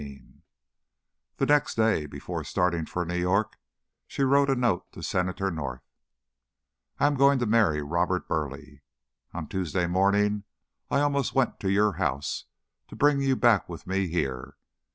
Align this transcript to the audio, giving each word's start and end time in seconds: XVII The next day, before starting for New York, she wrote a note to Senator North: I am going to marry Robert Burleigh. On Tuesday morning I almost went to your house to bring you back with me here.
XVII 0.01 0.41
The 1.37 1.45
next 1.45 1.75
day, 1.75 2.07
before 2.07 2.43
starting 2.43 2.87
for 2.87 3.05
New 3.05 3.19
York, 3.19 3.59
she 4.07 4.23
wrote 4.23 4.49
a 4.49 4.55
note 4.55 4.91
to 4.93 5.03
Senator 5.03 5.51
North: 5.51 5.83
I 6.99 7.05
am 7.05 7.13
going 7.13 7.37
to 7.37 7.45
marry 7.45 7.83
Robert 7.83 8.27
Burleigh. 8.27 8.79
On 9.31 9.47
Tuesday 9.47 9.85
morning 9.85 10.43
I 10.89 11.01
almost 11.01 11.35
went 11.35 11.59
to 11.59 11.69
your 11.71 11.91
house 12.01 12.45
to 12.87 12.95
bring 12.95 13.21
you 13.21 13.35
back 13.35 13.69
with 13.69 13.85
me 13.85 14.07
here. 14.07 14.57